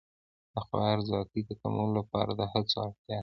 د 0.53 0.57
خوارځواکۍ 0.67 1.41
د 1.45 1.51
کمولو 1.61 1.93
لپاره 1.99 2.31
د 2.39 2.41
هڅو 2.51 2.77
اړتیا 2.85 3.17
ده. 3.17 3.19